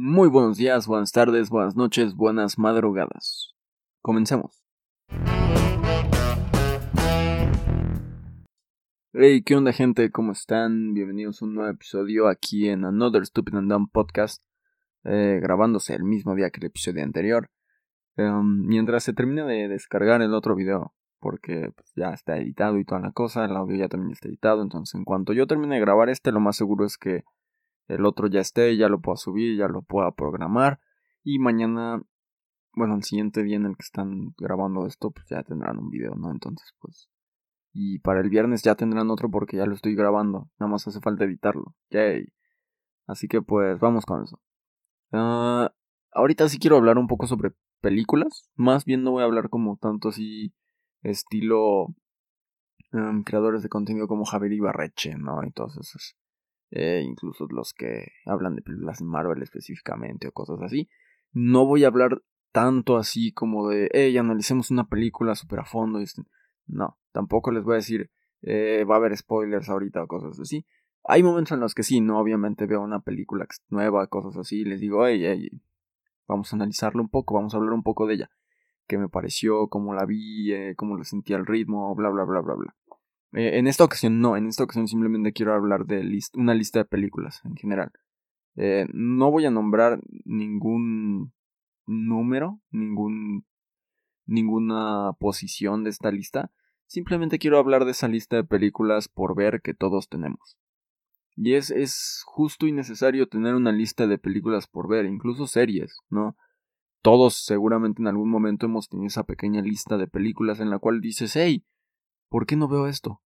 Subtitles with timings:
[0.00, 3.56] Muy buenos días, buenas tardes, buenas noches, buenas madrugadas.
[4.00, 4.62] Comencemos.
[9.12, 10.12] Hey, ¿qué onda gente?
[10.12, 10.94] ¿Cómo están?
[10.94, 14.44] Bienvenidos a un nuevo episodio aquí en Another Stupid and Dumb Podcast,
[15.02, 17.50] eh, grabándose el mismo día que el episodio anterior.
[18.16, 22.84] Em, mientras se termina de descargar el otro video, porque pues, ya está editado y
[22.84, 25.80] toda la cosa, el audio ya también está editado, entonces en cuanto yo termine de
[25.80, 27.24] grabar este, lo más seguro es que
[27.88, 30.80] el otro ya esté, ya lo pueda subir, ya lo pueda programar
[31.22, 32.02] y mañana,
[32.74, 36.14] bueno, el siguiente día en el que están grabando esto, pues ya tendrán un video,
[36.14, 36.30] ¿no?
[36.30, 37.08] Entonces, pues...
[37.72, 41.00] Y para el viernes ya tendrán otro porque ya lo estoy grabando, nada más hace
[41.00, 41.74] falta editarlo.
[41.90, 42.32] Yay.
[43.06, 44.40] Así que pues vamos con eso.
[45.12, 45.72] Ah,
[46.12, 49.76] ahorita sí quiero hablar un poco sobre películas, más bien no voy a hablar como
[49.76, 50.54] tanto así
[51.02, 51.88] estilo
[52.92, 55.44] em, creadores de contenido como Javier Ibarreche, ¿no?
[55.44, 55.76] Y todos
[56.70, 60.88] eh, incluso los que hablan de películas de Marvel específicamente o cosas así.
[61.32, 62.22] No voy a hablar
[62.52, 66.00] tanto así como de, hey, analicemos una película super a fondo.
[66.66, 68.10] No, tampoco les voy a decir,
[68.42, 70.66] eh, va a haber spoilers ahorita o cosas así.
[71.04, 74.80] Hay momentos en los que sí, no, obviamente veo una película nueva, cosas así, les
[74.80, 75.50] digo, hey, hey,
[76.26, 78.30] vamos a analizarlo un poco, vamos a hablar un poco de ella.
[78.86, 79.68] ¿Qué me pareció?
[79.68, 80.52] ¿Cómo la vi?
[80.52, 81.94] Eh, ¿Cómo lo sentía el ritmo?
[81.94, 82.74] Bla, bla, bla, bla, bla.
[83.32, 86.02] Eh, en esta ocasión no, en esta ocasión simplemente quiero hablar de
[86.34, 87.92] una lista de películas en general.
[88.56, 91.32] Eh, no voy a nombrar ningún
[91.86, 93.46] número, ningún
[94.26, 96.50] ninguna posición de esta lista.
[96.86, 100.58] Simplemente quiero hablar de esa lista de películas por ver que todos tenemos.
[101.34, 105.98] Y es, es justo y necesario tener una lista de películas por ver, incluso series,
[106.10, 106.36] ¿no?
[107.00, 111.00] Todos seguramente en algún momento hemos tenido esa pequeña lista de películas en la cual
[111.00, 111.64] dices, hey,
[112.28, 113.20] ¿por qué no veo esto?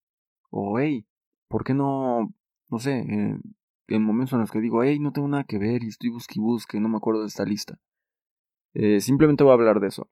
[0.50, 1.06] O, hey,
[1.48, 2.32] ¿por qué no,
[2.68, 3.38] no sé, eh,
[3.88, 6.34] en momentos en los que digo, hey, no tengo nada que ver y estoy busque
[6.36, 7.78] y busque no me acuerdo de esta lista?
[8.74, 10.08] Eh, simplemente voy a hablar de eso.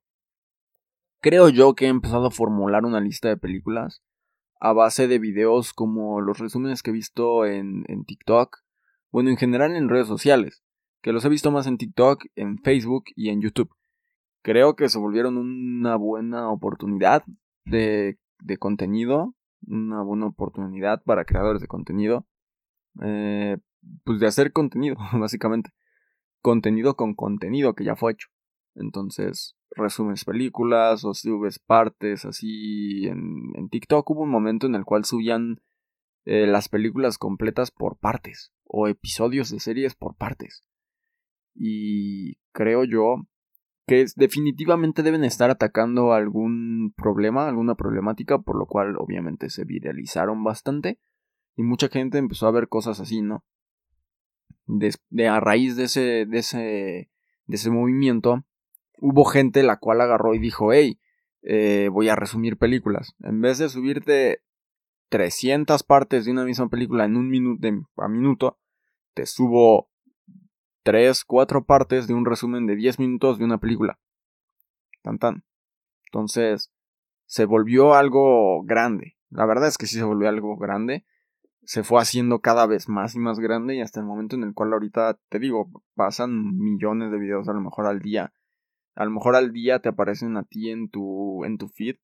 [1.21, 4.01] Creo yo que he empezado a formular una lista de películas
[4.59, 8.57] a base de videos como los resúmenes que he visto en, en TikTok,
[9.11, 10.63] bueno, en general en redes sociales,
[11.01, 13.73] que los he visto más en TikTok, en Facebook y en YouTube.
[14.41, 17.23] Creo que se volvieron una buena oportunidad
[17.65, 19.35] de de contenido,
[19.67, 22.27] una buena oportunidad para creadores de contenido,
[23.01, 23.57] eh,
[24.03, 25.71] pues de hacer contenido, básicamente.
[26.41, 28.27] Contenido con contenido que ya fue hecho.
[28.75, 34.09] Entonces, resumes películas o subes partes así en, en TikTok.
[34.09, 35.61] Hubo un momento en el cual subían
[36.25, 40.63] eh, las películas completas por partes o episodios de series por partes.
[41.55, 43.27] Y creo yo
[43.89, 50.43] que definitivamente deben estar atacando algún problema, alguna problemática, por lo cual obviamente se viralizaron
[50.43, 50.99] bastante
[51.55, 53.43] y mucha gente empezó a ver cosas así, ¿no?
[54.67, 56.59] De, a raíz de ese, de ese,
[57.47, 58.43] de ese movimiento,
[58.99, 60.99] hubo gente la cual agarró y dijo, hey,
[61.41, 63.15] eh, voy a resumir películas.
[63.21, 64.43] En vez de subirte
[65.09, 67.67] 300 partes de una misma película en un minuto
[67.97, 68.59] a minuto,
[69.15, 69.89] te subo
[70.89, 73.99] tres, cuatro partes de un resumen de 10 minutos de una película.
[75.03, 75.43] Tan tan.
[76.05, 76.71] Entonces,
[77.27, 79.15] se volvió algo grande.
[79.29, 81.05] La verdad es que sí se volvió algo grande.
[81.63, 84.55] Se fue haciendo cada vez más y más grande y hasta el momento en el
[84.55, 88.33] cual ahorita te digo, pasan millones de videos a lo mejor al día.
[88.95, 91.97] A lo mejor al día te aparecen a ti en tu en tu feed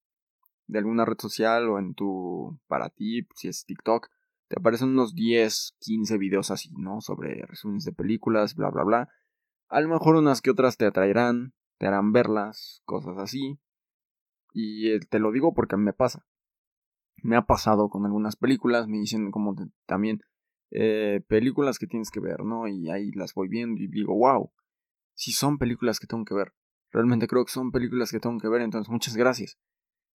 [0.67, 4.09] de alguna red social o en tu para ti, si es TikTok,
[4.47, 7.01] te aparecen unos 10, 15 videos así, ¿no?
[7.01, 9.09] Sobre resúmenes de películas, bla, bla, bla.
[9.69, 13.59] A lo mejor unas que otras te atraerán, te harán verlas, cosas así.
[14.53, 16.25] Y eh, te lo digo porque a mí me pasa.
[17.23, 19.55] Me ha pasado con algunas películas, me dicen como
[19.85, 20.22] también
[20.72, 22.67] eh, películas que tienes que ver, ¿no?
[22.67, 24.51] Y ahí las voy viendo y digo, wow,
[25.16, 26.53] si son películas que tengo que ver.
[26.91, 29.57] Realmente creo que son películas que tengo que ver, entonces muchas gracias.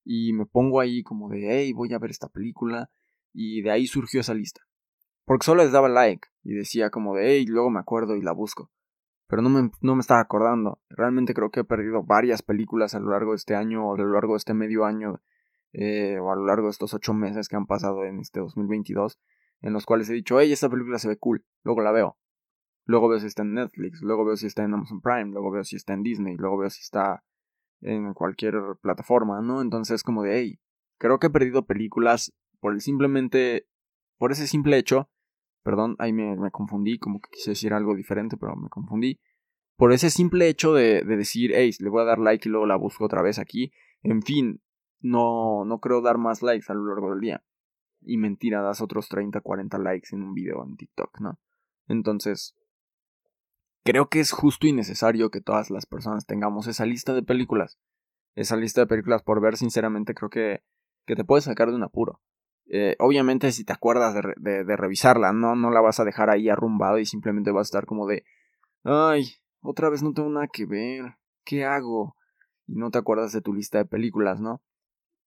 [0.04, 2.90] Y me pongo ahí como de, hey, voy a ver esta película
[3.32, 4.62] y de ahí surgió esa lista.
[5.24, 8.32] Porque solo les daba like y decía como de, hey, luego me acuerdo y la
[8.32, 8.70] busco.
[9.26, 10.80] Pero no me, no me estaba acordando.
[10.88, 13.98] Realmente creo que he perdido varias películas a lo largo de este año o a
[13.98, 15.20] lo largo de este medio año
[15.72, 19.20] eh, o a lo largo de estos ocho meses que han pasado en este 2022
[19.62, 22.18] en los cuales he dicho, hey, esta película se ve cool, luego la veo.
[22.86, 25.64] Luego veo si está en Netflix, luego veo si está en Amazon Prime, luego veo
[25.64, 27.22] si está en Disney, luego veo si está
[27.82, 29.60] en cualquier plataforma, ¿no?
[29.60, 30.60] Entonces como de, hey,
[30.98, 33.66] creo que he perdido películas por el simplemente,
[34.18, 35.10] por ese simple hecho,
[35.62, 39.20] perdón, ahí me, confundí, como que quise decir algo diferente, pero me confundí.
[39.76, 42.66] Por ese simple hecho de, de decir, hey, le voy a dar like y luego
[42.66, 43.72] la busco otra vez aquí.
[44.02, 44.60] En fin,
[45.00, 47.44] no, no creo dar más likes a lo largo del día.
[48.02, 51.38] Y mentira, das otros 30, 40 likes en un video en TikTok, ¿no?
[51.88, 52.56] Entonces,
[53.84, 57.78] creo que es justo y necesario que todas las personas tengamos esa lista de películas.
[58.34, 60.62] Esa lista de películas por ver, sinceramente, creo que,
[61.06, 62.20] que te puede sacar de un apuro.
[62.72, 67.00] Eh, obviamente, si te acuerdas de, revisarla, no, no la vas a dejar ahí arrumbada
[67.00, 68.24] y simplemente vas a estar como de,
[68.84, 69.24] ay,
[69.60, 72.14] otra vez no tengo nada que ver, ¿qué hago?
[72.68, 74.62] Y no te acuerdas de tu lista de películas, ¿no?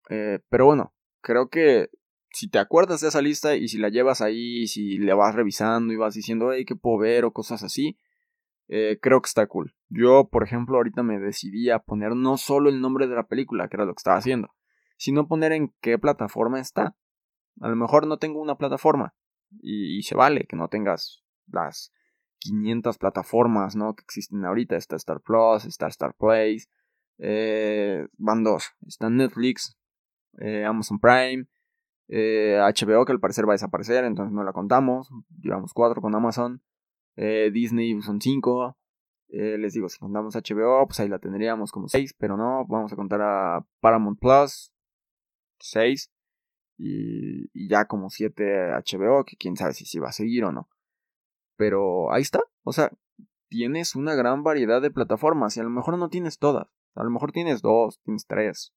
[0.09, 1.89] Eh, pero bueno, creo que
[2.31, 5.35] si te acuerdas de esa lista y si la llevas ahí, y si le vas
[5.35, 7.25] revisando y vas diciendo, hey, ¿qué puedo ver?
[7.25, 7.99] o cosas así,
[8.69, 9.75] eh, creo que está cool.
[9.89, 13.67] Yo, por ejemplo, ahorita me decidí a poner no solo el nombre de la película,
[13.67, 14.53] que era lo que estaba haciendo,
[14.97, 16.95] sino poner en qué plataforma está.
[17.61, 19.13] A lo mejor no tengo una plataforma
[19.61, 21.91] y, se vale que no tengas las
[22.39, 23.95] 500 plataformas ¿no?
[23.95, 24.75] que existen ahorita.
[24.75, 26.65] Está Star Plus, está Star Place,
[27.19, 28.71] eh, van dos.
[28.87, 29.77] Está Netflix,
[30.39, 31.45] eh, Amazon Prime,
[32.09, 35.09] HBO que al parecer va a desaparecer, entonces no la contamos.
[35.39, 36.61] Llevamos cuatro con Amazon.
[37.15, 38.77] Eh, Disney son 5.
[39.29, 42.93] Eh, les digo, si contamos HBO, pues ahí la tendríamos como 6, pero no, vamos
[42.93, 44.71] a contar a Paramount Plus
[45.59, 46.11] 6
[46.77, 50.51] y, y ya como 7 HBO, que quién sabe si, si va a seguir o
[50.51, 50.69] no.
[51.55, 52.91] Pero ahí está, o sea,
[53.47, 57.09] tienes una gran variedad de plataformas y a lo mejor no tienes todas, a lo
[57.09, 58.73] mejor tienes dos, tienes tres.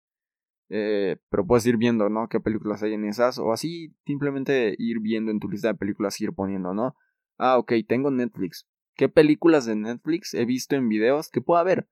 [0.69, 2.29] Eh, pero puedes ir viendo, ¿no?
[2.29, 6.21] Qué películas hay en esas, o así simplemente ir viendo en tu lista de películas,
[6.21, 6.97] ir poniendo, ¿no?
[7.39, 8.67] Ah, ok, tengo Netflix.
[8.95, 11.89] ¿Qué películas de Netflix he visto en videos que puedo haber?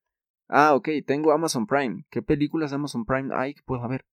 [0.49, 2.05] Ah, ok, tengo Amazon Prime.
[2.11, 4.06] ¿Qué películas de Amazon Prime hay que puedo haber?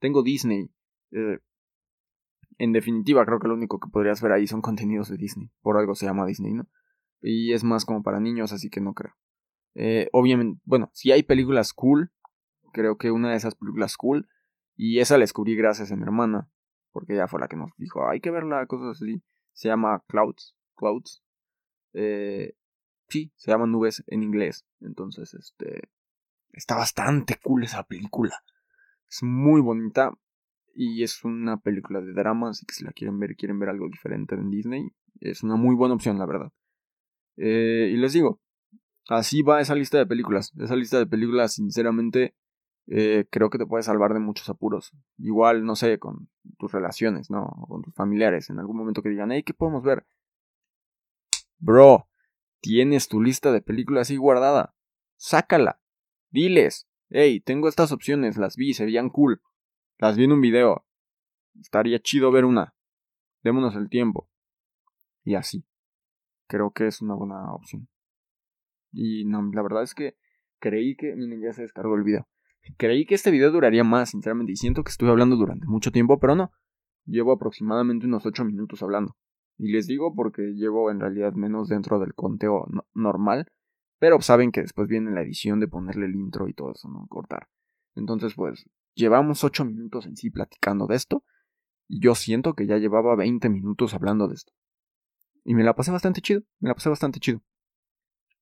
[0.00, 0.70] Tengo Disney.
[1.14, 1.38] Eh,
[2.58, 5.50] en definitiva, creo que lo único que podrías ver ahí son contenidos de Disney.
[5.62, 6.68] Por algo se llama Disney, ¿no?
[7.20, 9.14] Y es más como para niños, así que no creo.
[9.74, 12.12] Eh, obviamente, bueno, si hay películas cool,
[12.72, 14.28] creo que una de esas películas cool,
[14.76, 16.50] y esa la descubrí gracias a mi hermana,
[16.92, 19.22] porque ella fue la que nos dijo, hay que verla, cosas así.
[19.52, 20.56] Se llama Clouds.
[20.76, 21.24] Clouds.
[21.92, 22.54] Eh,
[23.08, 24.66] sí, se llaman nubes en inglés.
[24.80, 25.88] Entonces, este.
[26.52, 28.44] Está bastante cool esa película.
[29.08, 30.12] Es muy bonita.
[30.74, 32.50] Y es una película de drama.
[32.50, 34.92] Así que si la quieren ver, quieren ver algo diferente en Disney.
[35.20, 36.52] Es una muy buena opción, la verdad.
[37.36, 38.40] Eh, y les digo.
[39.08, 40.52] Así va esa lista de películas.
[40.58, 42.34] Esa lista de películas, sinceramente.
[42.86, 44.92] Eh, creo que te puede salvar de muchos apuros.
[45.18, 46.28] Igual, no sé, con
[46.58, 47.48] tus relaciones, ¿no?
[47.68, 48.50] con tus familiares.
[48.50, 50.06] En algún momento que digan, hey, ¿qué podemos ver?
[51.58, 52.08] Bro,
[52.60, 54.74] tienes tu lista de películas ahí guardada.
[55.16, 55.80] Sácala.
[56.30, 56.86] Diles.
[57.08, 59.40] Hey, tengo estas opciones, las vi, se veían cool.
[59.98, 60.84] Las vi en un video.
[61.60, 62.74] Estaría chido ver una.
[63.42, 64.28] Démonos el tiempo.
[65.24, 65.64] Y así.
[66.48, 67.88] Creo que es una buena opción.
[68.92, 70.16] Y no, la verdad es que
[70.58, 71.14] creí que.
[71.14, 72.28] Miren, ya se descargó el video.
[72.76, 76.18] Creí que este video duraría más, sinceramente, y siento que estuve hablando durante mucho tiempo,
[76.18, 76.50] pero no.
[77.04, 79.16] Llevo aproximadamente unos 8 minutos hablando.
[79.58, 83.46] Y les digo porque llevo en realidad menos dentro del conteo normal.
[83.98, 87.06] Pero saben que después viene la edición de ponerle el intro y todo eso, ¿no?
[87.08, 87.48] Cortar.
[87.94, 91.24] Entonces, pues, llevamos 8 minutos en sí platicando de esto.
[91.86, 94.52] Y yo siento que ya llevaba 20 minutos hablando de esto.
[95.44, 96.42] Y me la pasé bastante chido.
[96.58, 97.40] Me la pasé bastante chido.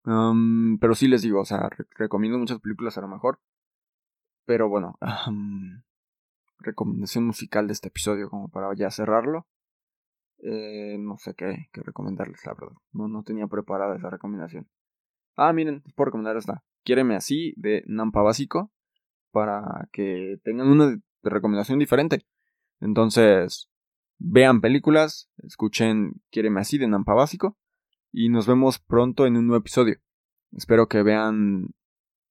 [0.05, 3.41] pero sí les digo, o sea, recomiendo muchas películas a lo mejor.
[4.45, 4.99] Pero bueno,
[6.59, 9.47] recomendación musical de este episodio como para ya cerrarlo.
[10.39, 12.77] Eh, no sé qué, qué, recomendarles, la verdad.
[12.93, 14.69] No, no tenía preparada esa recomendación.
[15.37, 16.65] Ah, miren, puedo recomendar esta.
[16.85, 18.73] Quiéreme así de Nampa Básico
[19.33, 22.25] para que tengan una recomendación diferente.
[22.81, 23.69] Entonces,
[24.19, 27.59] vean películas, escuchen Quiéreme así de Nampa Básico
[28.13, 29.99] y nos vemos pronto en un nuevo episodio.
[30.53, 31.75] Espero que vean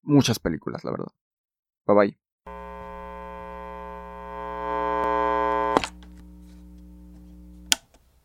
[0.03, 1.12] muchas películas, la verdad.
[1.86, 2.30] Bye bye.